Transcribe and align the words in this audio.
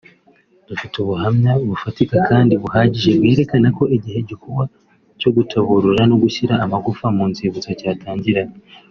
Dufite 0.67 0.95
ubuhamya 1.03 1.51
bufatika 1.69 2.15
kandi 2.29 2.53
buhagije 2.61 3.09
bwerekana 3.19 3.67
ko 3.77 3.83
igihe 3.95 4.17
igikorwa 4.21 4.63
cyo 5.19 5.29
gutaburura 5.35 6.01
no 6.09 6.15
gushyira 6.23 6.53
amagufa 6.63 7.05
mu 7.15 7.23
nzibutso 7.31 7.71
cyatangiraga 7.81 8.55